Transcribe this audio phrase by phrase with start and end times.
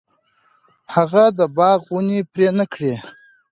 [0.93, 2.93] هغه د باغ ونې پرې نه کړې.